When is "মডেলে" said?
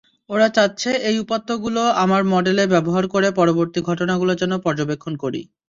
2.33-2.63